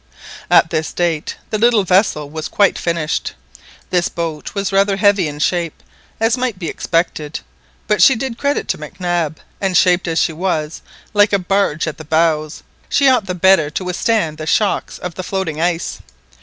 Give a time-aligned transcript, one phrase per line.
[0.49, 3.35] At this date the little vessel was quite finished.
[3.91, 5.83] This boat was rather heavy in shape,
[6.19, 7.41] as might have been expected,
[7.85, 10.81] but she did credit to Mac Nab, and shaped as she was
[11.13, 15.13] like a barge at the bows, she ought the better to withstand the shocks of
[15.13, 15.99] the floating ice.